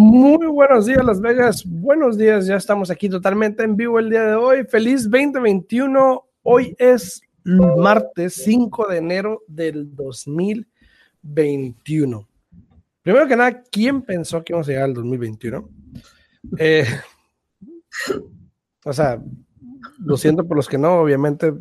[0.00, 1.64] Muy buenos días, Las Vegas.
[1.66, 4.62] Buenos días, ya estamos aquí totalmente en vivo el día de hoy.
[4.62, 6.24] Feliz 2021.
[6.44, 12.28] Hoy es martes 5 de enero del 2021.
[13.02, 15.68] Primero que nada, ¿quién pensó que íbamos a llegar al 2021?
[16.58, 16.86] Eh,
[18.84, 19.20] o sea,
[19.98, 21.52] lo siento por los que no, obviamente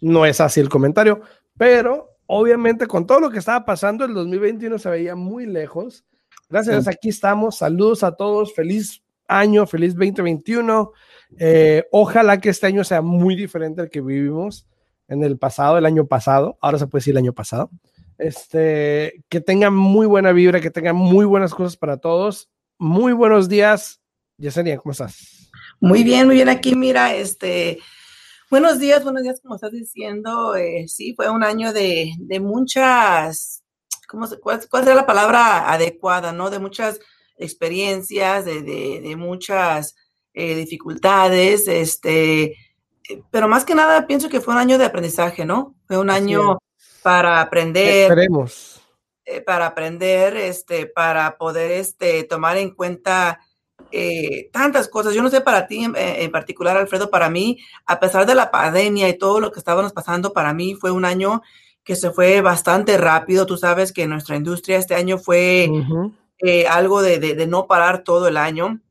[0.00, 1.20] no es así el comentario,
[1.54, 6.06] pero obviamente con todo lo que estaba pasando, el 2021 se veía muy lejos.
[6.50, 7.58] Gracias, aquí estamos.
[7.58, 8.54] Saludos a todos.
[8.54, 10.92] Feliz año, feliz 2021.
[11.38, 14.66] Eh, ojalá que este año sea muy diferente al que vivimos
[15.08, 16.56] en el pasado, el año pasado.
[16.62, 17.70] Ahora se puede decir el año pasado.
[18.16, 22.48] Este, que tengan muy buena vibra, que tengan muy buenas cosas para todos.
[22.78, 24.00] Muy buenos días,
[24.38, 25.50] Yesenia, ¿cómo estás?
[25.80, 26.48] Muy bien, muy bien.
[26.48, 27.78] Aquí, mira, este,
[28.50, 30.56] buenos días, buenos días, como estás diciendo.
[30.56, 33.62] Eh, sí, fue un año de, de muchas
[34.08, 36.50] ¿cómo cuál, cuál, la palabra adecuada, no?
[36.50, 36.98] De muchas
[37.36, 39.94] experiencias, de, de, de muchas
[40.34, 42.56] eh, dificultades, este,
[43.08, 45.74] eh, pero más que nada pienso que fue un año de aprendizaje, ¿no?
[45.86, 46.58] Fue un año
[47.02, 48.02] para aprender.
[48.02, 48.80] Esperemos.
[49.24, 53.40] Eh, para aprender, este, para poder, este, tomar en cuenta
[53.90, 55.14] eh, tantas cosas.
[55.14, 58.50] Yo no sé para ti en, en, particular, Alfredo, para mí, a pesar de la
[58.50, 61.42] pandemia y todo lo que estábamos pasando, para mí fue un año
[61.88, 63.46] que se fue bastante rápido.
[63.46, 66.12] Tú sabes que nuestra industria este año fue uh -huh.
[66.40, 68.82] eh, algo de, de, de, no parar todo el año.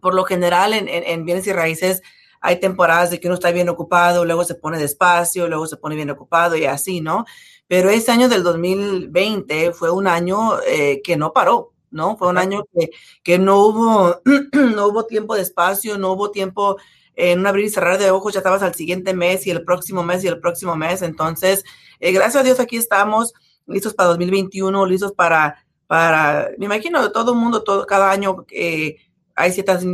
[0.00, 2.00] Por lo general, en, en, en, bienes y raíces
[2.40, 5.96] hay temporadas de que uno está bien ocupado, luego se pone despacio, luego se pone
[5.96, 7.26] bien ocupado y así, ¿no?
[7.68, 12.16] Pero este año del 2020 fue un año eh, que no paró, ¿no?
[12.16, 12.88] Fue un año que,
[13.22, 14.22] que no, hubo,
[14.74, 16.78] no hubo tiempo de espacio, no hubo tiempo
[17.16, 20.02] en un abrir y cerrar de ojos, ya estabas al siguiente mes y el próximo
[20.02, 21.02] mes y el próximo mes.
[21.02, 21.64] Entonces,
[22.00, 23.32] eh, gracias a Dios aquí estamos
[23.66, 28.96] listos para 2021, listos para, para me imagino, todo el mundo, todo, cada año eh,
[29.34, 29.84] hay ciertas,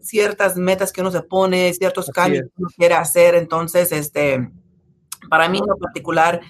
[0.00, 2.50] ciertas metas que uno se pone, ciertos Así cambios es.
[2.50, 3.34] que uno quiere hacer.
[3.34, 4.50] Entonces, este,
[5.30, 6.40] para mí en lo particular,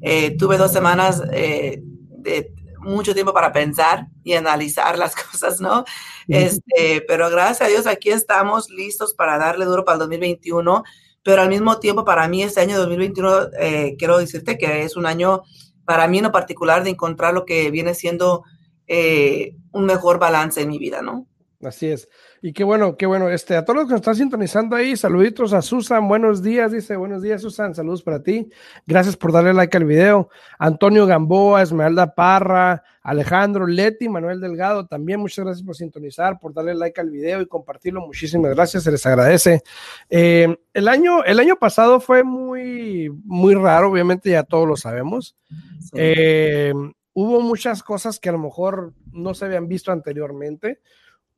[0.00, 2.52] eh, tuve dos semanas eh, de
[2.88, 5.84] mucho tiempo para pensar y analizar las cosas, ¿no?
[6.26, 10.82] Este, pero gracias a Dios aquí estamos listos para darle duro para el 2021,
[11.22, 15.06] pero al mismo tiempo para mí este año 2021 eh, quiero decirte que es un
[15.06, 15.42] año
[15.84, 18.42] para mí en lo particular de encontrar lo que viene siendo
[18.86, 21.26] eh, un mejor balance en mi vida, ¿no?
[21.60, 22.08] Así es.
[22.40, 23.28] Y qué bueno, qué bueno.
[23.30, 26.94] Este, a todos los que nos están sintonizando ahí, saluditos a Susan, buenos días, dice,
[26.94, 28.48] buenos días, Susan, saludos para ti.
[28.86, 30.28] Gracias por darle like al video.
[30.60, 36.76] Antonio Gamboa, Esmeralda Parra, Alejandro Leti, Manuel Delgado, también muchas gracias por sintonizar, por darle
[36.76, 38.02] like al video y compartirlo.
[38.06, 39.62] Muchísimas gracias, se les agradece.
[40.08, 45.36] Eh, el, año, el año pasado fue muy, muy raro, obviamente ya todos lo sabemos.
[45.80, 45.90] Sí.
[45.94, 46.72] Eh,
[47.14, 50.78] hubo muchas cosas que a lo mejor no se habían visto anteriormente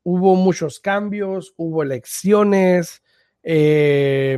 [0.03, 3.03] hubo muchos cambios, hubo elecciones,
[3.43, 4.37] eh,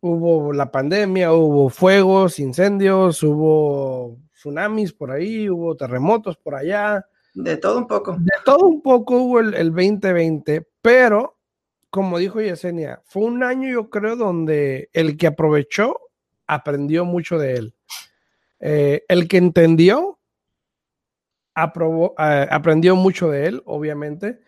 [0.00, 7.06] hubo la pandemia, hubo fuegos, incendios, hubo tsunamis por ahí, hubo terremotos por allá.
[7.34, 8.16] De todo un poco.
[8.18, 11.36] De todo un poco hubo el, el 2020, pero
[11.90, 15.98] como dijo Yesenia, fue un año yo creo donde el que aprovechó
[16.46, 17.74] aprendió mucho de él.
[18.60, 20.18] Eh, el que entendió
[21.54, 24.40] aprobó, eh, aprendió mucho de él, obviamente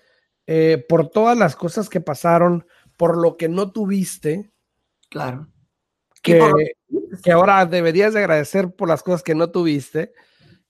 [0.55, 2.67] eh, por todas las cosas que pasaron,
[2.99, 4.53] por lo que no tuviste.
[5.09, 5.49] Claro.
[6.21, 6.53] Que, por...
[7.23, 10.13] que ahora deberías de agradecer por las cosas que no tuviste.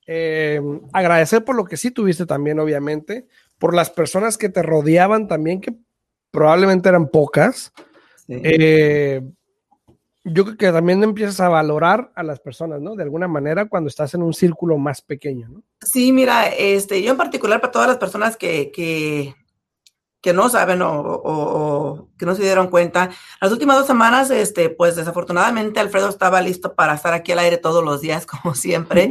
[0.07, 0.61] Eh,
[0.93, 3.27] agradecer por lo que sí tuviste también, obviamente.
[3.59, 5.75] Por las personas que te rodeaban también, que
[6.31, 7.73] probablemente eran pocas.
[8.29, 8.41] Sí.
[8.45, 9.21] Eh,
[10.23, 12.95] yo creo que también empiezas a valorar a las personas, ¿no?
[12.95, 15.65] De alguna manera cuando estás en un círculo más pequeño, ¿no?
[15.81, 19.35] Sí, mira, este, yo en particular para todas las personas que, que
[20.23, 23.11] que no saben o, o, o, que no se dieron cuenta.
[23.41, 27.59] Las últimas dos semanas, este, pues desafortunadamente Alfredo estaba listo para estar aquí al aire
[27.59, 29.11] todos los días, como siempre.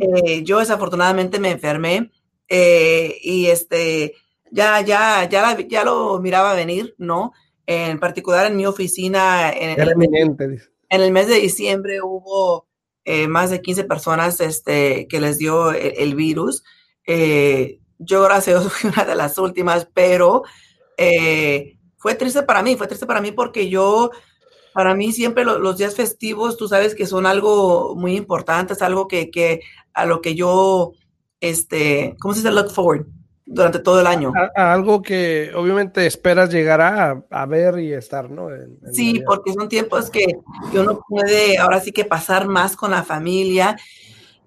[0.00, 2.10] eh, yo desafortunadamente me enfermé
[2.48, 4.14] eh, y este,
[4.50, 7.32] ya, ya, ya, la, ya lo miraba venir, ¿no?
[7.66, 9.50] En particular en mi oficina.
[9.50, 10.62] En, Era eminente.
[10.88, 12.66] En el mes de diciembre hubo
[13.04, 16.64] eh, más de 15 personas este, que les dio el, el virus.
[17.06, 20.42] Eh, yo gracias a Dios fui una de las últimas, pero
[20.96, 24.10] eh, fue triste para mí, fue triste para mí porque yo,
[24.72, 29.08] para mí siempre los días festivos, tú sabes que son algo muy importante, es algo
[29.08, 29.60] que, que
[29.92, 30.92] a lo que yo,
[31.40, 32.52] este, ¿cómo se dice?
[32.52, 33.06] Look forward
[33.46, 34.32] durante todo el año.
[34.56, 38.48] algo que obviamente esperas llegar a, a ver y estar, ¿no?
[38.92, 40.26] sí, porque son tiempos que,
[40.72, 43.76] que, uno puede ahora sí que pasar más con la familia.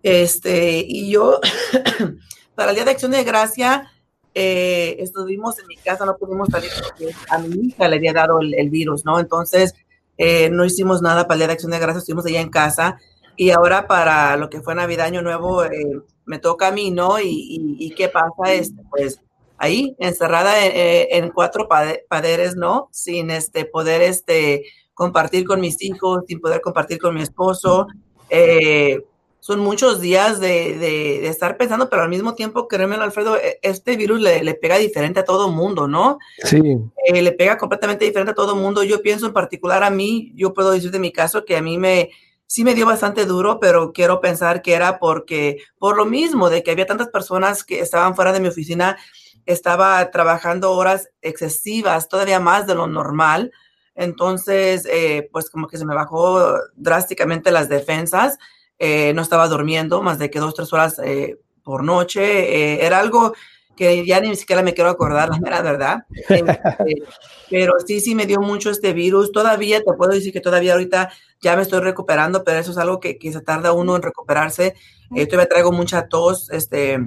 [0.04, 1.40] Este, y yo,
[2.60, 3.90] para el Día de Acción de Gracia,
[4.34, 8.40] eh, estuvimos en mi casa, no pudimos salir porque a mi hija le había dado
[8.42, 9.18] el, virus, ¿no?
[9.18, 9.74] Entonces,
[10.18, 13.00] eh, no hicimos nada para el Día de Acción de Gracia, estuvimos allá en casa.
[13.38, 17.18] Y ahora para lo que fue Navidad, Año Nuevo, eh, me toca a mí, ¿no?
[17.22, 19.22] Y, y, qué pasa, este, pues
[19.58, 21.70] ahí encerrada en, cuatro
[22.10, 22.90] paderes, ¿no?
[22.92, 27.88] Sin este poder este compartir con mis hijos, sin poder compartir con mi esposo.
[28.30, 29.00] Eh,
[29.40, 33.96] son muchos días de, de, estar pensando, pero al mismo tiempo, créeme, Alfredo, e, este
[33.96, 36.20] virus le, le pega diferente a todo mundo, ¿no?
[36.44, 36.62] Sí.
[37.06, 38.84] Eh, le pega completamente diferente a todo mundo.
[38.84, 41.78] Yo pienso en particular a mí, yo puedo decir de mi caso que a mí
[41.78, 42.10] me,
[42.48, 46.64] sí me dio bastante duro, pero quiero pensar que era porque, por lo mismo, de
[46.64, 48.98] que había tantas personas que estaban fuera de mi oficina,
[49.46, 53.52] estaba trabajando horas excesivas, todavía más de lo normal.
[53.96, 58.38] Entonces, eh, pues como que se me bajó drásticamente las defensas.
[58.80, 62.86] Eh, no estaba durmiendo más de que dos, tres horas eh, por noche.
[62.86, 63.34] era algo
[63.80, 66.06] que ya ni siquiera me quiero acordar, la verdad.
[66.10, 66.44] Este,
[67.50, 69.32] pero sí, sí me dio mucho este virus.
[69.32, 71.12] Todavía te puedo decir que todavía ahorita
[71.42, 74.76] ya me estoy recuperando, pero eso es algo que, que se tarda uno en recuperarse.
[75.16, 77.00] Eh, todavía traigo mucha tos, este,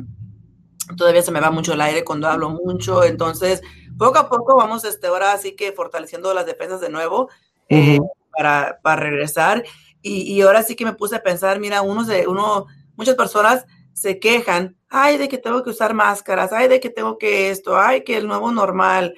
[0.96, 3.04] todavía se me va mucho el aire cuando hablo mucho.
[3.04, 3.60] Entonces,
[3.98, 7.28] poco a poco vamos este, ahora así que fortaleciendo las defensas de nuevo
[7.68, 8.00] eh,
[8.34, 9.62] para, para, regresar.
[10.02, 12.66] Y, y, ahora sí que me puse a pensar, mira, uno, se, uno
[12.96, 17.18] muchas personas se quejan, ay, de que tengo que usar máscaras, ay, de que tengo
[17.18, 19.14] que esto, ay, que el nuevo normal,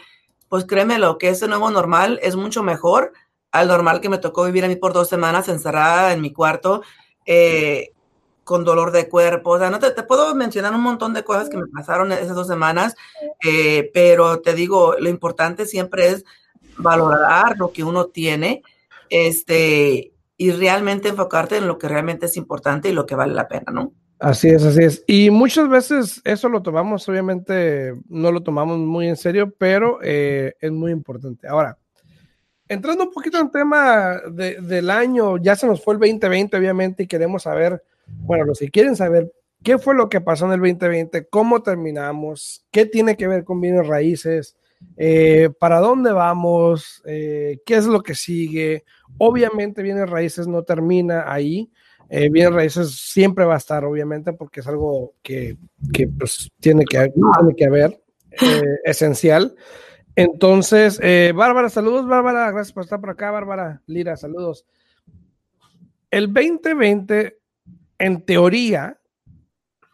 [0.48, 3.12] pues créeme lo que ese nuevo normal es mucho mejor
[3.54, 6.82] al normal que me tocó vivir a mí por dos semanas encerrada en mi cuarto,
[7.24, 7.92] eh,
[8.42, 9.50] con dolor de cuerpo.
[9.50, 12.48] O sea, no te, puedo mencionar un montón de cosas que me pasaron esas dos
[12.48, 12.96] semanas,
[13.44, 16.24] eh, pero te digo, lo importante siempre es
[16.78, 18.64] valorar lo que uno tiene,
[19.08, 23.48] este, y realmente enfocarte en lo que realmente es importante y lo que vale la
[23.48, 23.92] pena, ¿no?
[24.18, 25.04] Así es, así es.
[25.06, 30.54] Y muchas veces eso lo tomamos, obviamente no lo tomamos muy en serio, pero eh,
[30.60, 31.46] es muy importante.
[31.46, 31.78] Ahora,
[32.68, 37.06] entrando un poquito en tema del año, ya se nos fue el 2020, obviamente, y
[37.06, 39.32] queremos saber, bueno, los que quieren saber
[39.62, 43.60] qué fue lo que pasó en el 2020, cómo terminamos, qué tiene que ver con
[43.60, 44.56] bienes raíces,
[44.96, 48.84] eh, para dónde vamos, eh, qué es lo que sigue.
[49.18, 51.70] Obviamente, bienes raíces no termina ahí.
[52.08, 55.56] Eh, raíces siempre va a estar, obviamente, porque es algo que,
[55.92, 58.00] que pues, tiene, que, tiene que haber,
[58.40, 59.54] eh, esencial.
[60.14, 61.00] Entonces,
[61.34, 64.64] Bárbara, saludos, Bárbara, gracias por estar por acá, Bárbara Lira, saludos.
[66.08, 67.40] El 2020,
[67.98, 69.00] en teoría,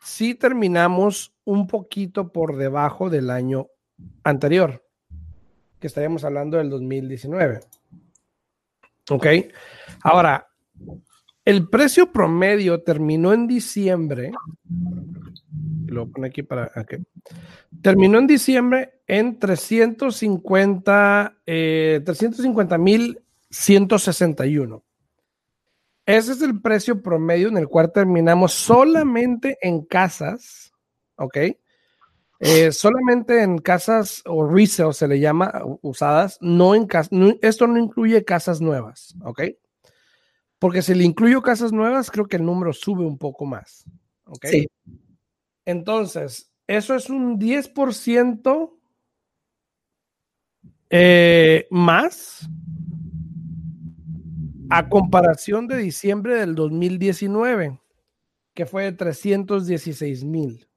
[0.03, 3.69] sí terminamos un poquito por debajo del año
[4.25, 4.85] anterior,
[5.79, 7.61] que estaríamos hablando del 2019.
[9.11, 9.27] Ok,
[10.03, 10.47] ahora,
[11.45, 14.33] el precio promedio terminó en diciembre.
[15.87, 16.71] Lo pone aquí para.
[17.83, 22.05] Terminó en diciembre en 350 eh,
[22.79, 24.85] mil 161.
[26.07, 30.73] Ese es el precio promedio en el cual terminamos solamente en casas,
[31.17, 31.37] ¿ok?
[32.43, 37.11] Eh, solamente en casas o resale se le llama usadas, no en casas,
[37.43, 39.43] esto no incluye casas nuevas, ¿ok?
[40.59, 43.85] Porque si le incluyo casas nuevas, creo que el número sube un poco más.
[44.25, 44.47] ¿Ok?
[44.47, 44.69] Sí.
[45.67, 48.79] Entonces, eso es un 10%
[50.91, 52.49] eh, más
[54.71, 57.81] a comparación de diciembre del 2019,
[58.55, 60.70] que fue de 316 mil.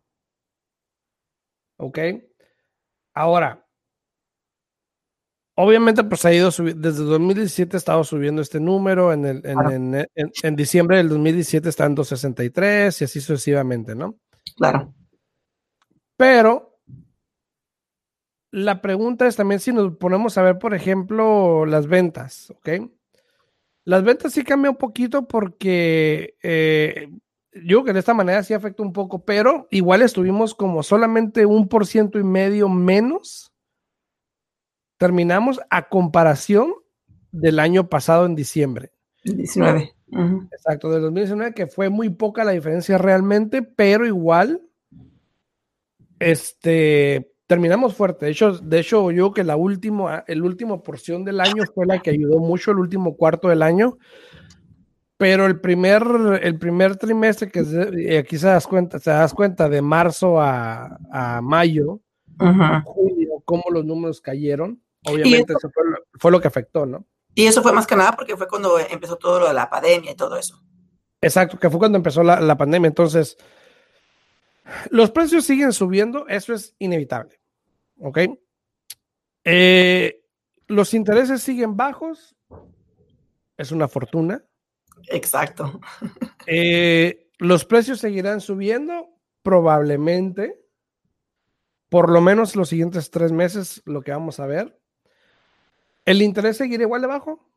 [1.77, 1.99] ¿Ok?
[3.13, 3.63] Ahora,
[5.55, 10.07] Obviamente, pues ha ido subiendo, desde 2017 ha estado subiendo este número, en, el, en,
[10.15, 14.17] en, diciembre del 2017 está en 263 y así sucesivamente, ¿no?
[14.57, 14.95] Claro.
[16.17, 16.79] Pero
[18.49, 22.89] la pregunta es también si nos ponemos a ver, por ejemplo, las ventas, ¿ok?
[23.85, 27.09] Las ventas sí cambian un poquito porque eh,
[27.55, 31.45] yo creo que de esta manera sí afecta un poco, pero igual estuvimos como solamente
[31.45, 33.51] un por ciento y medio menos
[34.97, 36.73] terminamos a comparación
[37.31, 38.91] del año pasado en diciembre.
[39.23, 39.93] 19.
[40.51, 44.61] Exacto, del 2019, que fue muy poca la diferencia realmente, pero igual
[46.19, 48.25] este, terminamos fuerte.
[48.25, 51.85] De hecho, de hecho, yo creo que la última, el último porción del año fue
[51.85, 53.97] la que ayudó mucho, el último cuarto del año.
[55.17, 56.03] Pero el primer,
[56.41, 61.41] el primer trimestre, que aquí se das cuenta, se das cuenta de marzo a, a
[61.41, 62.01] mayo,
[62.83, 64.81] julio, cómo los números cayeron.
[65.05, 65.69] Obviamente eso,
[66.19, 67.05] fue, lo, que afectó, ¿no?
[67.35, 70.11] Y eso fue más que nada porque fue cuando empezó todo lo de la pandemia
[70.11, 70.61] y todo eso.
[71.21, 72.87] Exacto, que fue cuando empezó la, la pandemia.
[72.87, 73.37] Entonces,
[74.89, 77.39] los precios siguen subiendo, eso es inevitable.
[77.99, 78.19] ¿Ok?
[79.43, 80.23] Eh,
[80.67, 82.35] los intereses siguen bajos,
[83.57, 84.43] es una fortuna.
[85.07, 85.79] Exacto.
[86.45, 89.07] Eh, los precios seguirán subiendo,
[89.41, 90.59] probablemente,
[91.89, 94.77] por lo menos los siguientes tres meses, lo que vamos a ver.
[96.05, 97.47] ¿El interés seguirá igual de bajo?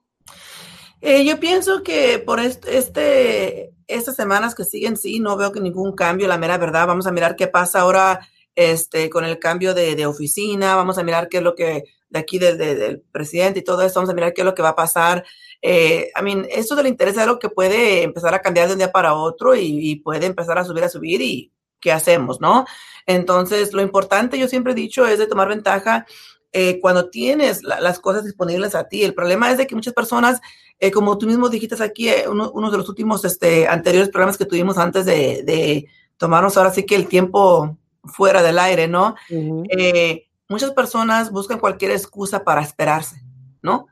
[1.00, 5.94] Eh, yo pienso que por este, estas semanas que siguen, sí, no veo que ningún
[5.94, 6.86] cambio, la mera verdad.
[6.86, 11.28] Vamos a mirar qué pasa ahora este, con el cambio de, oficina, vamos a mirar
[11.28, 14.40] qué es lo que de aquí del presidente y todo eso, vamos a mirar qué
[14.40, 15.24] es lo que va a pasar.
[15.62, 18.78] Eh, I mean, esto del interés es algo que puede empezar a cambiar de un
[18.78, 22.66] día para otro y, puede empezar a subir, a subir y qué hacemos, ¿no?
[23.06, 26.06] Entonces, lo importante, yo siempre he dicho, es de tomar ventaja
[26.52, 29.02] eh, cuando tienes las cosas disponibles a ti.
[29.02, 30.40] El problema es de que muchas personas,
[30.78, 34.46] eh, como tú mismo dijiste aquí, eh, uno, de los últimos este, anteriores programas que
[34.46, 35.86] tuvimos antes de, de
[36.16, 39.14] tomarnos ahora sí que el tiempo fuera del aire, ¿no?
[39.28, 43.22] Eh, muchas personas buscan cualquier excusa para esperarse,
[43.62, 43.86] ¿no?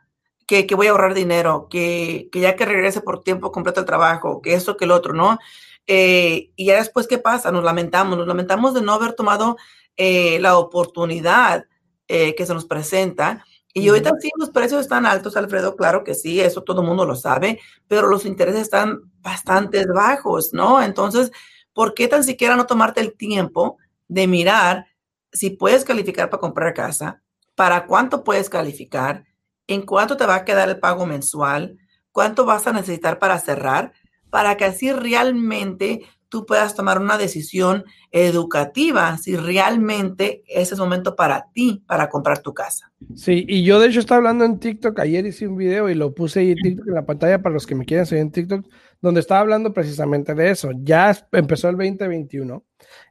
[0.46, 3.86] Que, que voy a ahorrar dinero, que, que, ya que regrese por tiempo completo al
[3.86, 5.38] trabajo, que esto, que el otro, ¿no?
[5.86, 7.50] Eh, y ya después, ¿qué pasa?
[7.50, 9.56] Nos lamentamos, nos lamentamos de no haber tomado
[9.96, 11.66] eh, la oportunidad
[12.06, 13.44] que se nos presenta.
[13.72, 17.06] Y ahorita sí, los precios están altos, Alfredo, claro que sí, eso todo el mundo
[17.06, 17.58] lo sabe,
[17.88, 20.80] pero los intereses están bastante bajos, ¿no?
[20.80, 21.32] Entonces,
[21.72, 24.86] ¿por qué tan siquiera no tomarte el tiempo de mirar
[25.32, 27.22] si puedes calificar para comprar casa,
[27.56, 29.24] para cuánto puedes calificar,
[29.66, 31.78] en cuánto te va a quedar el pago mensual,
[32.12, 33.92] cuánto vas a necesitar para cerrar,
[34.30, 40.78] para que así realmente tú puedas tomar una decisión educativa, si realmente ese es el
[40.78, 42.90] momento para ti, para comprar tu casa.
[43.14, 46.12] Sí, y yo de hecho estaba hablando en TikTok, ayer hice un video y lo
[46.12, 48.66] puse ahí en TikTok en la pantalla para los que me quieran seguir en TikTok,
[49.00, 50.70] donde estaba hablando precisamente de eso.
[50.82, 52.64] Ya empezó el 2021.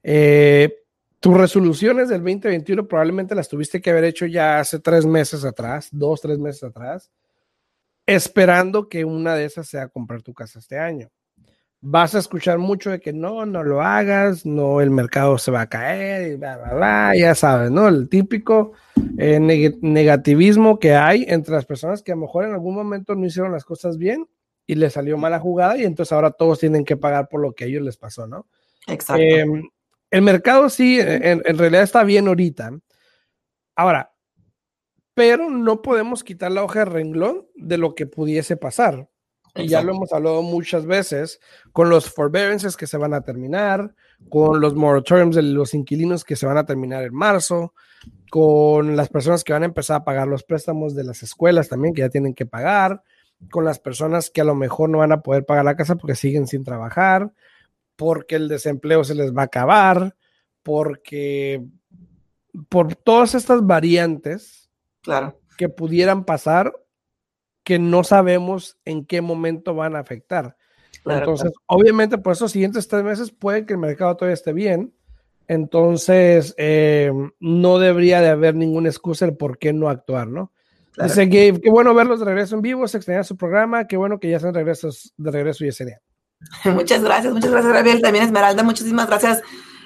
[0.04, 0.83] Eh,
[1.24, 5.88] tus resoluciones del 2021 probablemente las tuviste que haber hecho ya hace tres meses atrás,
[5.90, 7.12] dos, tres meses atrás,
[8.06, 11.10] esperando que una de esas sea comprar tu casa este año.
[11.80, 15.62] Vas a escuchar mucho de que no, no lo hagas, no, el mercado se va
[15.62, 17.88] a caer, y bla, bla, bla, ya sabes, ¿no?
[17.88, 18.74] El típico
[19.18, 23.26] eh, negativismo que hay entre las personas que a lo mejor en algún momento no
[23.26, 24.28] hicieron las cosas bien
[24.68, 27.64] y les salió mala jugada y entonces ahora todos tienen que pagar por lo que
[27.64, 28.46] a ellos les pasó, ¿no?
[28.88, 29.24] Exacto.
[29.24, 29.70] Em,
[30.14, 32.70] el mercado sí, en, realidad está bien ahorita.
[33.76, 34.14] Ahora,
[35.16, 39.10] pero no podemos quitar la hoja de renglón de lo que pudiese pasar.
[39.56, 41.40] Y ya lo hemos hablado muchas veces
[41.72, 43.96] con los forbearances que se van a terminar,
[44.30, 47.74] con los moratoriums de los inquilinos que se van a terminar en marzo,
[48.30, 51.96] con las personas que van a empezar a pagar los préstamos de las escuelas también
[51.96, 53.02] que ya tienen que pagar,
[53.50, 56.14] con las personas que a lo mejor no van a poder pagar la casa porque
[56.14, 57.34] siguen sin trabajar,
[57.96, 60.16] porque el desempleo se les va a acabar,
[60.62, 61.64] porque
[62.70, 64.70] por todas estas variantes
[65.02, 65.40] claro.
[65.58, 66.74] que pudieran pasar
[67.64, 70.58] que no sabemos en qué momento van a afectar.
[71.06, 74.94] Entonces, obviamente, por esos siguientes tres meses puede que el mercado todavía esté bien.
[75.48, 80.52] Entonces, eh, no debería de haber ninguna excusa el por qué no actuar, ¿no?
[81.02, 84.20] Dice Gabe, qué bueno verlos de regreso en vivo, se extraña su programa, qué bueno
[84.20, 86.00] que ya están de regreso, de regreso Yesenia.
[86.66, 88.02] Muchas gracias, muchas gracias, Gabriel.
[88.02, 89.42] También Esmeralda, muchísimas gracias.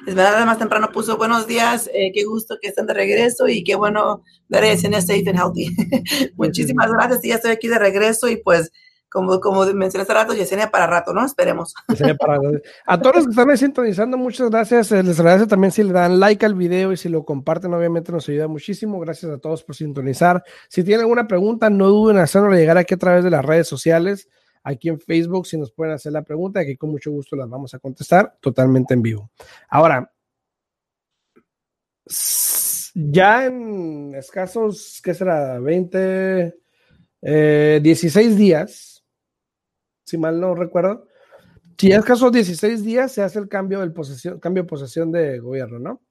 [0.06, 3.76] Esmeralda más temprano puso buenos días, eh, qué gusto que estén de regreso y qué
[3.76, 5.76] bueno ver a safe and healthy.
[6.38, 8.72] muchísimas gracias, y ya estoy aquí de regreso y pues
[9.10, 11.26] como, como mencioné hace rato, Yesenia para rato, ¿no?
[11.26, 11.74] Esperemos.
[12.86, 14.92] A todos los que están sintonizando, muchas gracias.
[14.92, 18.12] Eh, les agradezco también si le dan like al video y si lo comparten, obviamente
[18.12, 19.00] nos ayuda muchísimo.
[19.00, 20.44] Gracias a todos por sintonizar.
[20.70, 23.68] Si tienen alguna pregunta, no duden en hacerlo llegar aquí a través de las redes
[23.68, 24.28] sociales
[24.68, 27.74] aquí en Facebook si nos pueden hacer la pregunta, que con mucho gusto las vamos
[27.74, 29.32] a contestar totalmente en vivo.
[29.70, 30.12] Ahora,
[32.94, 35.60] ya en escasos, ¿qué será?
[35.60, 36.54] 20,
[37.22, 39.06] 16 eh, días,
[40.04, 41.08] si mal no recuerdo.
[41.78, 45.40] Si es escasos 16 días se hace el cambio, del posesión, cambio de posesión de
[45.40, 46.02] gobierno, ¿no?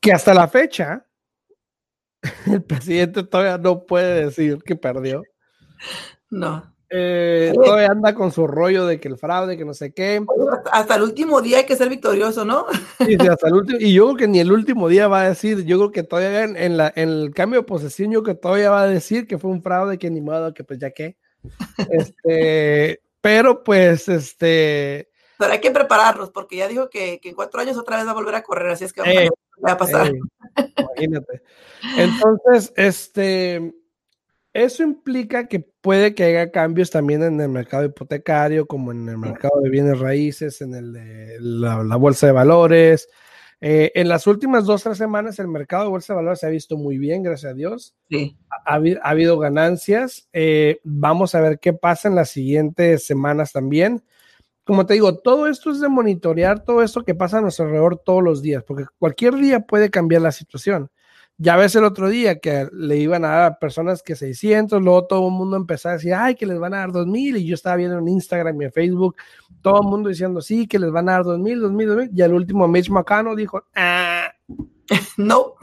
[0.00, 1.06] Que hasta la fecha
[2.46, 5.22] el presidente todavía no puede decir que perdió.
[6.30, 6.75] No.
[6.88, 10.24] Eh, todavía anda con su rollo de que el fraude, que no sé qué.
[10.70, 12.66] Hasta, el último día hay que ser victorioso, ¿no?
[13.06, 13.78] Sí, hasta el último.
[13.80, 16.44] Y yo creo que ni el último día va a decir, yo creo que todavía
[16.44, 19.38] en, la, en el cambio de posesión, yo creo que todavía va a decir que
[19.38, 21.16] fue un fraude, que ni modo, que pues ya qué.
[21.90, 25.10] Este, pero pues, este.
[25.38, 28.14] Pero hay que prepararnos, porque ya dijo que, en cuatro años otra vez va a
[28.14, 29.28] volver a correr, así es que qué
[29.64, 30.12] va a pasar.
[30.78, 31.42] imagínate.
[31.98, 33.74] Entonces, este
[34.64, 39.18] eso implica que puede que haya cambios también en el mercado hipotecario, como en el
[39.18, 43.08] mercado de bienes raíces, en el de la, bolsa de valores.
[43.60, 46.50] Eh, en las últimas dos, tres semanas, el mercado de bolsa de valores se ha
[46.50, 47.94] visto muy bien, gracias a Dios.
[48.08, 48.36] Sí.
[48.64, 50.28] Ha, habido ganancias.
[50.32, 54.02] Eh, vamos a ver qué pasa en las siguientes semanas también.
[54.64, 57.98] Como te digo, todo esto es de monitorear todo esto que pasa a nuestro alrededor
[57.98, 60.90] todos los días, porque cualquier día puede cambiar la situación.
[61.38, 65.06] Ya ves el otro día que le iban a dar a personas que 600, luego
[65.06, 67.54] todo el mundo empezó a decir, ay, que les van a dar 2000, y yo
[67.54, 69.16] estaba viendo en Instagram y en Facebook,
[69.60, 72.32] todo el mundo diciendo, sí, que les van a dar 2000, 2000, 2000, y al
[72.32, 74.32] último Mitch McConnell dijo, ah,
[75.18, 75.54] no.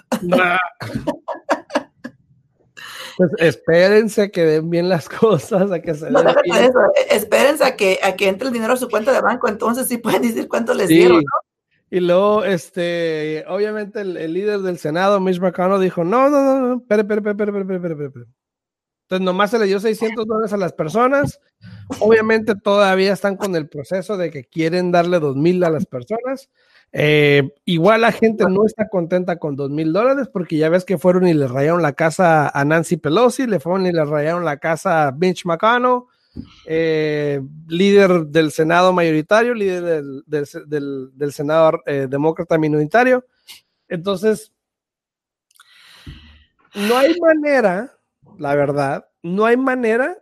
[3.17, 6.71] Pues espérense que den bien las cosas, a que se den bien.
[7.09, 9.97] Espérense a que, a que entre el dinero a su cuenta de banco, entonces sí
[9.97, 11.52] pueden decir cuánto les dieron, ¿no?
[11.93, 16.75] Y luego, este, obviamente el, líder del Senado, Mitch McConnell, dijo, no, no, no, no,
[16.77, 18.25] espere, espere, espere, espere, espere, espere.
[19.03, 21.39] Entonces nomás se le dio 600 dólares a las personas.
[22.00, 26.50] Obviamente todavía están con el proceso de que quieren darle 2,000 a las personas.
[26.93, 31.27] Eh, igual la gente no está contenta con 2,000 dólares porque ya ves que fueron
[31.27, 35.09] y le rayaron la casa a Nancy Pelosi, le fueron y le rayaron la casa
[35.09, 36.05] a Mitch McConnell.
[36.65, 43.25] Eh, líder del Senado mayoritario, líder del, Senado eh, demócrata minoritario.
[43.87, 44.51] Entonces,
[46.73, 47.97] no hay manera,
[48.37, 50.17] la verdad, no hay manera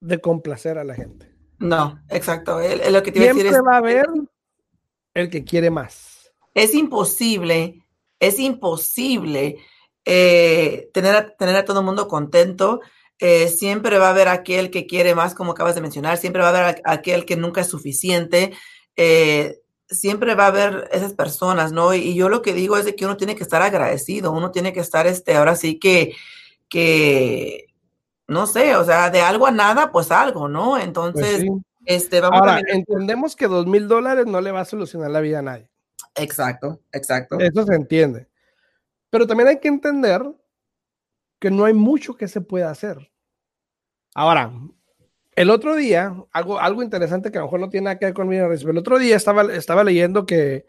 [0.00, 1.34] de complacer a la gente.
[1.58, 2.60] No, exacto.
[2.90, 4.06] lo que Siempre va a haber
[5.14, 6.32] el que quiere más.
[6.54, 7.82] Es imposible,
[8.20, 9.56] es imposible
[10.04, 12.80] eh, tener, tener a todo el mundo contento
[13.20, 16.50] eh, siempre va a haber aquel que quiere más, como acabas de mencionar, siempre va
[16.50, 18.52] a haber aquel que nunca es suficiente,
[18.96, 21.94] eh, siempre va a haber esas personas, ¿no?
[21.94, 24.72] Y, yo lo que digo es de que uno tiene que estar agradecido, uno tiene
[24.72, 26.14] que estar, este, ahora sí que,
[26.68, 27.66] que,
[28.28, 30.72] no sé, o sea, de algo a nada, pues algo, ¿no?
[30.72, 31.44] Pues Entonces,
[31.86, 35.40] este, vamos Ahora, entendemos que dos mil dólares no le va a solucionar la vida
[35.40, 35.70] a nadie.
[36.14, 37.38] Exacto, exacto.
[37.40, 38.28] Eso se entiende.
[39.10, 40.22] Pero también hay que entender
[41.38, 43.10] que no hay mucho que se pueda hacer.
[44.14, 44.52] Ahora,
[45.36, 48.14] el otro día, algo, algo interesante que a lo mejor no tiene nada que ver
[48.14, 50.66] con mi el otro día estaba, estaba leyendo que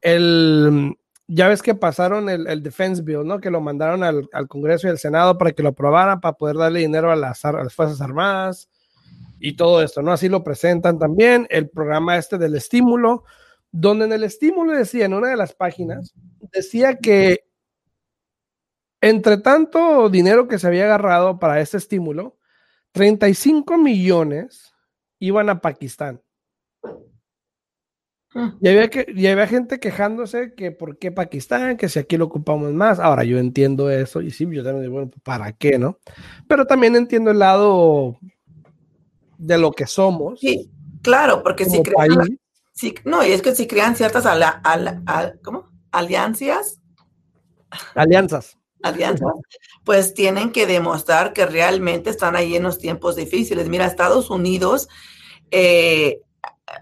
[0.00, 0.96] el,
[1.28, 3.40] ya ves que pasaron el, Defense Bill, ¿no?
[3.40, 6.80] Que lo mandaron al, Congreso y al Senado para que lo aprobaran, para poder darle
[6.80, 8.70] dinero a las, a las, Fuerzas Armadas
[9.40, 10.12] y todo esto, ¿no?
[10.12, 13.24] Así lo presentan también, el programa este del estímulo,
[13.72, 16.14] donde en el estímulo decía, en una de las páginas,
[16.52, 17.44] decía que
[19.00, 22.38] entre tanto dinero que se había agarrado para este estímulo,
[22.92, 24.72] 35 millones
[25.18, 26.22] iban a Pakistán.
[28.34, 28.54] Ah.
[28.60, 32.26] Y había, que, y había gente quejándose que por qué Pakistán, que si aquí lo
[32.26, 32.98] ocupamos más.
[32.98, 35.98] Ahora yo entiendo eso y sí, yo también digo, bueno, ¿para qué, no?
[36.46, 38.18] Pero también entiendo el lado
[39.38, 40.40] de lo que somos.
[40.40, 40.70] Sí,
[41.02, 42.38] claro, porque si crean,
[43.04, 44.60] no, y es que si crean ciertas ala,
[45.42, 45.70] ¿cómo?
[45.92, 46.78] alianzas.
[47.94, 49.32] Alianzas alianzas,
[49.84, 53.68] pues tienen que demostrar que realmente están ahí en los tiempos difíciles.
[53.68, 54.88] Mira, Estados Unidos,
[55.50, 56.20] eh,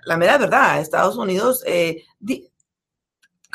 [0.05, 2.05] la mera verdad, Estados Unidos, eh,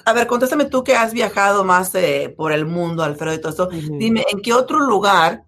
[0.05, 3.49] a ver, contéstame tú que has viajado más eh, por el mundo, Alfredo, y todo
[3.49, 3.67] esto.
[3.67, 5.45] Dime, ¿en qué otro lugar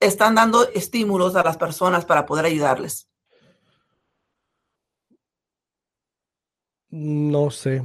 [0.00, 3.08] están dando estímulos a las personas para poder ayudarles?
[6.90, 7.82] No sé.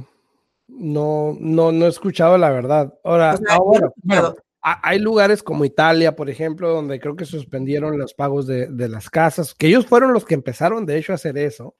[0.66, 2.92] No, no, no he escuchado la verdad.
[3.02, 8.68] Ahora, ahora hay lugares como Italia, por ejemplo, donde creo que suspendieron los pagos de,
[8.88, 11.76] las casas, que ellos fueron los que empezaron, de hecho, a hacer eso.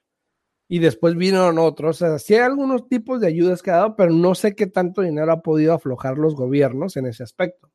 [0.68, 2.02] Y después vinieron otros.
[2.02, 4.66] O sea, sí hay algunos tipos de ayudas que ha dado, pero no sé qué
[4.66, 7.70] tanto dinero ha podido aflojar los gobiernos en ese aspecto.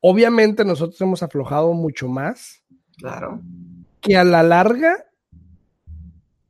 [0.00, 2.62] Obviamente nosotros hemos aflojado mucho más.
[2.98, 3.40] Claro.
[4.00, 5.06] Que a la larga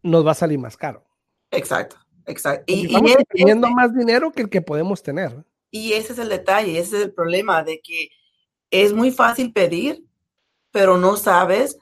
[0.02, 1.04] nos va a salir más caro.
[1.52, 1.96] Exacto.
[2.26, 2.64] Exacto.
[2.66, 5.44] Y, estamos teniendo más dinero que el que podemos tener.
[5.70, 8.10] Y ese es el detalle, ese es el problema de que
[8.70, 10.04] es muy fácil pedir,
[10.70, 11.78] pero no sabes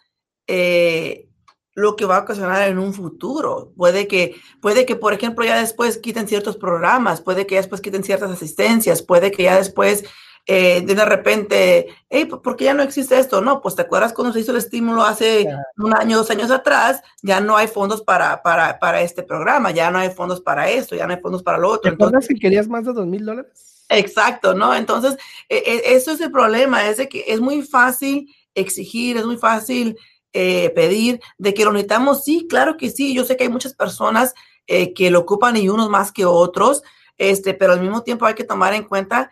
[0.46, 1.28] eh,
[1.74, 3.72] lo que va a ocasionar en un futuro.
[3.76, 7.80] Puede que, puede que, por ejemplo, ya después quiten ciertos programas, puede que ya después
[7.80, 10.04] quiten ciertas asistencias, puede que ya después
[10.46, 13.40] eh, de repente, hey, ¿por qué ya no existe esto?
[13.40, 17.02] No, pues te acuerdas cuando se hizo el estímulo hace un año, dos años atrás,
[17.22, 20.96] ya no hay fondos para, para, para este programa, ya no hay fondos para esto,
[20.96, 21.90] ya no hay fondos para lo otro.
[21.90, 23.73] ¿Te acuerdas que querías más de dos mil dólares?
[23.88, 24.74] Exacto, ¿no?
[24.74, 25.16] Entonces,
[25.48, 29.36] e, e, eso es el problema, es de que es muy fácil exigir, es muy
[29.36, 29.96] fácil
[30.32, 32.24] eh, pedir de que lo necesitamos.
[32.24, 33.14] Sí, claro que sí.
[33.14, 34.34] Yo sé que hay muchas personas
[34.66, 36.82] eh, que lo ocupan y unos más que otros,
[37.18, 39.30] este, pero al mismo tiempo hay que tomar en cuenta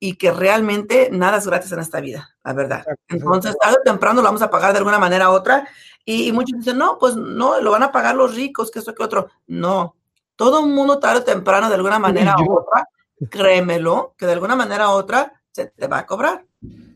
[0.00, 2.84] y que realmente nada es gratis en esta vida, la verdad.
[3.08, 5.68] Entonces, tarde o temprano lo vamos a pagar de alguna manera u otra.
[6.04, 9.02] Y, muchos dicen, no, pues no, lo van a pagar los ricos, que esto, que
[9.02, 9.28] otro.
[9.46, 9.96] No,
[10.36, 12.88] todo el mundo tarde o temprano, de alguna manera u otra,
[13.30, 16.44] créemelo, que de alguna manera u otra se te va a cobrar.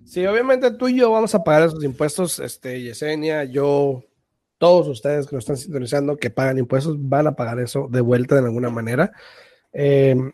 [0.05, 4.03] Sí, obviamente tú y yo vamos a pagar esos impuestos, este, Yesenia, yo,
[4.59, 8.35] todos ustedes que nos están sintonizando, que pagan impuestos, van a pagar eso de vuelta
[8.35, 9.13] de alguna manera.
[9.73, 10.33] Em,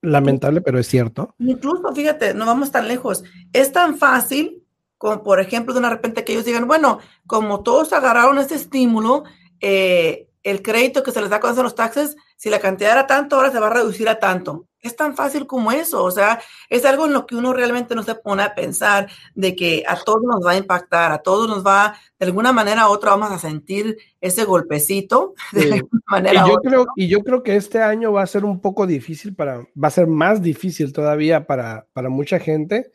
[0.00, 1.34] lamentable, pero es cierto.
[1.38, 3.24] Incluso, fíjate, no vamos tan lejos.
[3.52, 4.64] Es tan fácil
[4.96, 9.24] como, por ejemplo, de una repente que ellos digan, bueno, como todos agarraron este estímulo,
[9.60, 13.06] eh, el crédito que se les da cuando hacen los taxes, si la cantidad era
[13.08, 14.68] tanto, ahora se va a reducir a tanto.
[14.80, 18.04] Es tan fácil como eso, o sea, es algo en lo que uno realmente no
[18.04, 21.66] se pone a pensar de que a todos nos va a impactar, a todos nos
[21.66, 25.34] va, de alguna manera u otra vamos a sentir ese golpecito.
[25.52, 28.60] De manera y, yo creo, y yo creo que este año va a ser un
[28.60, 32.92] poco difícil para, va a ser más difícil todavía para, para mucha gente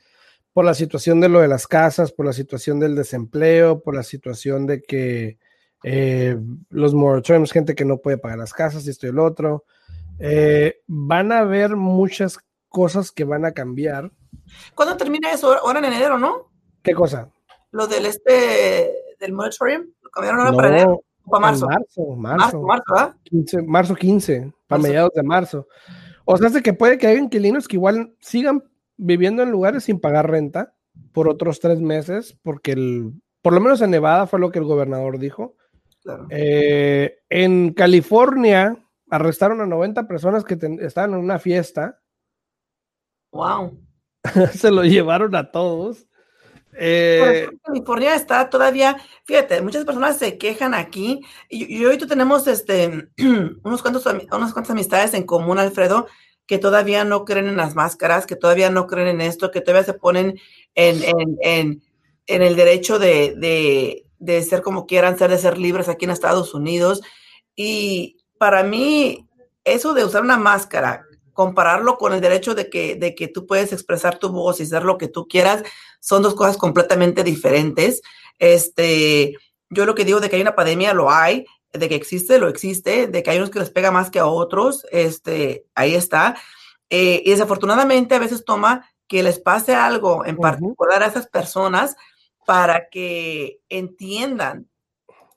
[0.54, 4.04] por la situación de lo de las casas, por la situación del desempleo, por la
[4.04, 5.38] situación de que
[5.84, 6.38] eh,
[6.70, 9.66] los moratoriums, gente que no puede pagar las casas y esto y el otro.
[10.20, 12.38] Eh, van a haber muchas
[12.70, 14.12] cosas que van a cambiar.
[14.76, 15.54] ¿Cuándo termina eso?
[15.54, 16.50] Ahora en enero, ¿no?
[16.82, 17.30] ¿Qué cosa?
[17.72, 21.02] Lo del este, del moratorium, lo cambiaron ahora para enero.
[21.26, 21.68] Para marzo.
[21.68, 22.62] Marzo, marzo.
[22.62, 25.68] Marzo, 15, marzo 15, para mediados de marzo.
[26.26, 28.64] O sea, es que puede que haya inquilinos que igual sigan
[28.98, 30.74] viviendo en lugares sin pagar renta
[31.12, 34.66] por otros tres meses, porque el, por lo menos en Nevada fue lo que el
[34.66, 35.56] gobernador dijo,
[36.30, 38.78] eh, en California
[39.10, 42.00] arrestaron a 90 personas que estaban en una fiesta.
[43.32, 43.80] Wow.
[44.54, 46.08] Se lo llevaron a todos.
[46.76, 53.10] Eh, California está todavía, fíjate, muchas personas se quejan aquí y, y hoy tenemos este,
[53.64, 56.08] unos cuantos, unas cuantas amistades en común, Alfredo,
[56.46, 59.86] que todavía no creen en las máscaras, que todavía no creen en esto, que todavía
[59.86, 60.40] se ponen
[60.76, 61.84] en, en, en,
[62.28, 66.12] en el derecho de, de, de ser como quieran ser, de ser libres aquí en
[66.12, 67.02] Estados Unidos.
[67.56, 69.28] Y para mí,
[69.66, 73.74] eso de usar una máscara, compararlo con el derecho de que, de que tú puedes
[73.74, 75.64] expresar tu voz y ser lo que tú quieras,
[76.00, 78.02] son dos cosas completamente diferentes.
[78.40, 79.36] Este,
[79.70, 82.48] yo lo que digo de que hay una pandemia, lo hay, de que existe, lo
[82.48, 86.38] existe, de que hay unos que les pega más que a otros, este, ahí está.
[86.90, 91.98] Eh, y desafortunadamente a veces toma que les pase algo en particular a esas personas
[92.46, 94.68] para que entiendan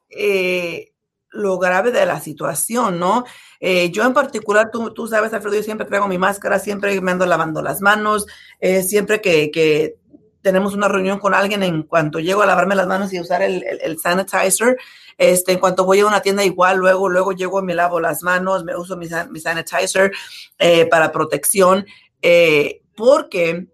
[0.09, 0.93] eh,
[1.31, 3.25] lo grave de la situación, ¿no?
[3.61, 7.11] Eh, yo en particular, tú, tú, sabes, Alfredo, yo siempre traigo mi máscara, siempre me
[7.11, 8.27] ando lavando las manos,
[8.61, 9.97] eh, siempre que,
[10.41, 13.65] tenemos una reunión con alguien, en cuanto llego a lavarme las manos y usar el,
[13.83, 14.79] el, sanitizer,
[15.19, 18.63] este, en cuanto voy a una tienda igual, luego, luego llego, me lavo las manos,
[18.63, 20.13] me uso mi, mi sanitizer
[20.89, 21.85] para protección,
[22.97, 23.67] porque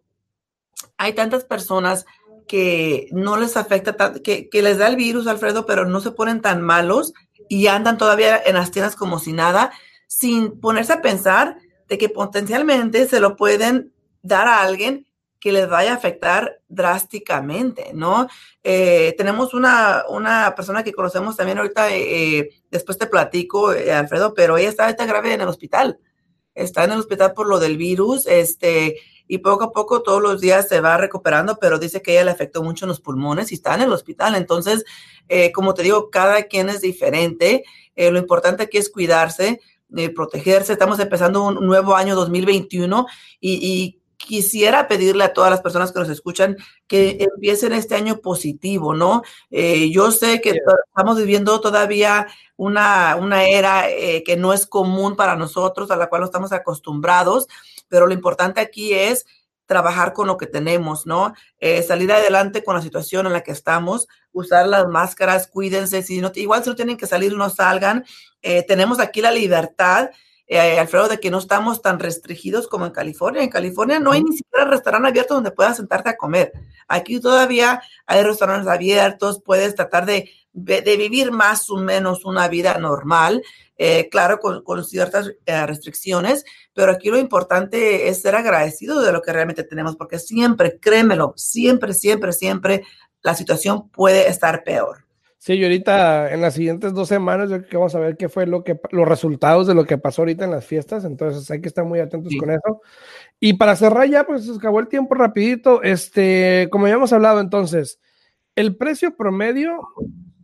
[0.97, 2.07] hay tantas personas
[2.53, 6.43] que no les afecta, que, que les da el virus, Alfredo, pero no se ponen
[6.43, 7.15] tan malos
[7.49, 9.73] y andan todavía en las tiendas como si nada,
[10.07, 11.57] sin ponerse a pensar
[11.89, 15.07] de que potencialmente se lo pueden dar a alguien
[15.41, 18.29] que les vaya a afectar drásticamente, ¿no?
[18.63, 24.35] Eh, tenemos una, una, persona que conocemos también ahorita, eh, eh, después te platico, Alfredo,
[24.35, 25.99] pero ella está, está grave en el hospital.
[26.55, 30.41] Está en el hospital por lo del virus, este, y poco a poco todos los
[30.41, 33.57] días se va recuperando, pero dice que ella le afectó mucho en los pulmones y
[33.57, 34.35] está en el hospital.
[34.35, 34.85] Entonces,
[35.29, 37.65] eh, como te digo, cada quien es diferente.
[37.97, 39.61] Eh, lo importante aquí es cuidarse,
[39.97, 40.73] eh, protegerse.
[40.73, 43.07] Estamos empezando un nuevo año 2021
[43.41, 46.57] y, y quisiera pedirle a todas las personas que nos escuchan
[46.87, 49.23] que empiecen este año positivo, ¿no?
[49.51, 53.87] yo sé que estamos viviendo todavía una, una era
[54.25, 57.49] que no es común para nosotros, a la cual no estamos acostumbrados,
[57.93, 59.27] pero lo importante aquí es
[59.67, 61.35] trabajar con lo que tenemos, ¿no?
[61.61, 66.23] Eh, salir adelante con la situación en la que estamos, usar las máscaras, cuídense, si
[66.23, 68.07] no, igual si no tienen que salir, no salgan.
[68.41, 70.09] Eh, tenemos aquí la libertad,
[70.47, 73.43] eh, Alfredo, de que no estamos tan restringidos como en California.
[73.43, 76.51] En California no hay ni siquiera restaurante abierto donde puedas sentarte a comer.
[76.89, 82.79] Aquí todavía hay restaurantes abiertos, puedes tratar de, de vivir más o menos una vida
[82.79, 83.43] normal,
[83.77, 89.13] eh, claro, con, con ciertas eh, restricciones, pero aquí lo importante es ser agradecido de
[89.13, 92.85] lo que realmente tenemos, porque siempre, créemelo, siempre, siempre, siempre
[93.23, 95.07] la situación puede estar peor.
[95.39, 98.29] Sí, y ahorita en las siguientes dos semanas yo creo que vamos a ver qué
[98.29, 101.61] fue lo que los resultados de lo que pasó ahorita en las fiestas, entonces hay
[101.61, 102.81] que estar muy atentos con eso.
[103.41, 105.83] Y para cerrar ya, pues se acabó el tiempo rapidito.
[105.83, 107.99] Este, como ya hemos hablado entonces,
[108.55, 109.81] el precio promedio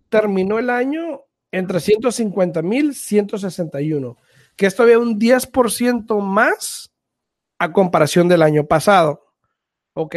[0.08, 4.16] terminó el año entre 150 mil 161,
[4.56, 6.92] que esto había un 10% más
[7.58, 9.24] a comparación del año pasado.
[9.94, 10.16] ¿Ok?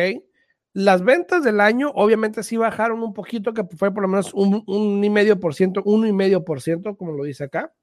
[0.73, 4.63] Las ventas del año obviamente sí bajaron un poquito, que fue por lo menos un,
[4.67, 7.73] un y medio por ciento, uno y medio por ciento, como lo dice acá,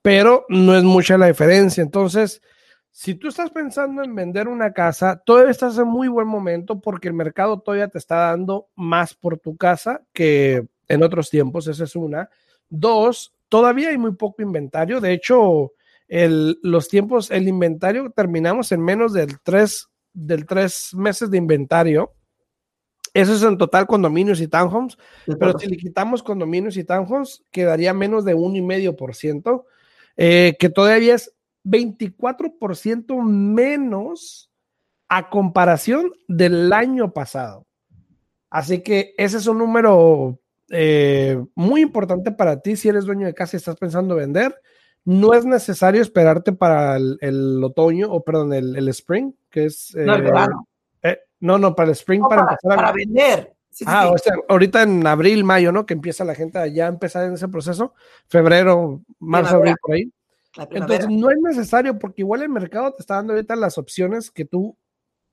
[0.00, 1.82] pero no es mucha la diferencia.
[1.82, 2.40] Entonces,
[2.90, 7.08] si tú estás pensando en vender una casa, todavía estás en muy buen momento porque
[7.08, 11.84] el mercado todavía te está dando más por tu casa que en otros tiempos, esa
[11.84, 12.28] es una.
[12.68, 15.00] Dos, todavía hay muy poco inventario.
[15.00, 15.72] De hecho,
[16.06, 22.12] el, los tiempos, el inventario terminamos en menos del tres, del tres meses de inventario.
[23.14, 24.98] Eso es en total condominios y townhomes,
[25.38, 29.64] pero si le quitamos condominios y townhomes, quedaría menos de un y medio por ciento,
[30.16, 34.50] eh, que todavía es 24% menos
[35.08, 37.66] a comparación del año pasado.
[38.50, 40.41] Así que ese es un número
[40.72, 44.54] eh, muy importante para ti si eres dueño de casa y estás pensando vender.
[45.04, 49.94] No es necesario esperarte para el, otoño o perdón, el, spring, que es...
[49.94, 50.68] no, el verano.
[51.42, 53.52] No, no, para el spring, para, empezar para vender.
[53.84, 55.84] ah, o sea, ahorita en abril, mayo, ¿no?
[55.84, 57.94] Que empieza la gente a ya empezar en ese proceso.
[58.28, 60.12] Febrero, marzo, abril, por ahí.
[60.70, 64.44] Entonces, no es necesario porque igual el mercado te está dando ahorita las opciones que
[64.44, 64.78] tú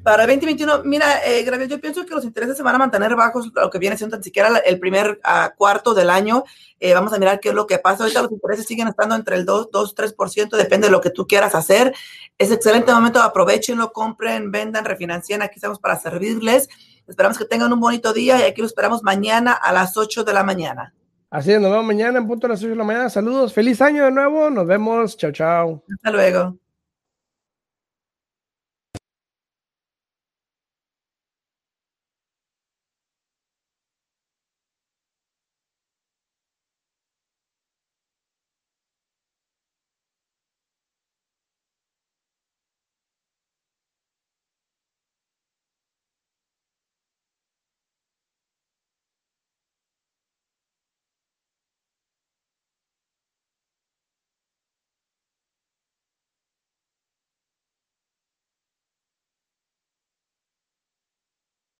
[0.08, 3.52] Para el 2021, mira, eh, yo pienso que los intereses se van a mantener bajos,
[3.54, 6.44] lo que viene siendo tan siquiera el primer uh, cuarto del año.
[6.80, 8.04] Eh, vamos a mirar qué es lo que pasa.
[8.04, 11.26] Ahorita los intereses siguen estando entre el 2, 2, 3%, depende de lo que tú
[11.26, 11.94] quieras hacer.
[12.38, 15.42] Es excelente momento, aprovechenlo, compren, vendan, refinancien.
[15.42, 16.70] Aquí estamos para servirles.
[17.06, 20.32] Esperamos que tengan un bonito día y aquí lo esperamos mañana a las 8 de
[20.32, 20.94] la mañana.
[21.28, 23.10] Así es, nos vemos mañana en punto a las 8 de la mañana.
[23.10, 24.48] Saludos, feliz año de nuevo.
[24.48, 25.18] Nos vemos.
[25.18, 25.82] Chao, chao.
[25.86, 26.56] Hasta luego.